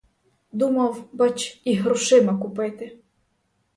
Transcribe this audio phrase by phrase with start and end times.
[0.51, 2.97] Думав, бач, їх грошима купити.